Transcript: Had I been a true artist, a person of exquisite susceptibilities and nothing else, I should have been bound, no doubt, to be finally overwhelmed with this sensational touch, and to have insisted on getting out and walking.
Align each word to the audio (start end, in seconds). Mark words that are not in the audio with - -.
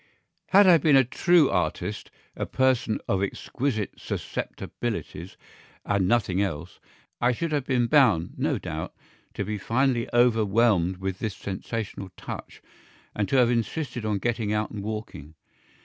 Had 0.47 0.65
I 0.65 0.79
been 0.79 0.95
a 0.95 1.03
true 1.03 1.51
artist, 1.51 2.09
a 2.35 2.47
person 2.47 2.97
of 3.07 3.21
exquisite 3.21 3.99
susceptibilities 3.99 5.37
and 5.85 6.07
nothing 6.07 6.41
else, 6.41 6.79
I 7.21 7.31
should 7.33 7.51
have 7.51 7.65
been 7.67 7.85
bound, 7.85 8.33
no 8.35 8.57
doubt, 8.57 8.95
to 9.35 9.45
be 9.45 9.59
finally 9.59 10.09
overwhelmed 10.11 10.97
with 10.97 11.19
this 11.19 11.35
sensational 11.37 12.09
touch, 12.17 12.63
and 13.13 13.29
to 13.29 13.35
have 13.35 13.51
insisted 13.51 14.03
on 14.03 14.17
getting 14.17 14.51
out 14.51 14.71
and 14.71 14.81
walking. 14.81 15.35